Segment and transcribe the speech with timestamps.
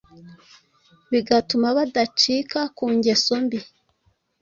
[1.11, 3.59] bigatuma badacika ku ngeso mbi